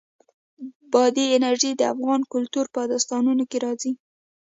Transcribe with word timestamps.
بادي 0.91 1.25
انرژي 1.37 1.71
د 1.75 1.81
افغان 1.93 2.21
کلتور 2.33 2.65
په 2.73 2.81
داستانونو 2.91 3.43
کې 3.49 3.57
راځي. 3.65 3.91